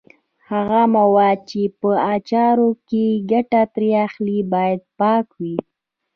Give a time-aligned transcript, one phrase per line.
[0.49, 5.55] هغه مواد چې په اچارو کې ګټه ترې اخلي باید پاک وي.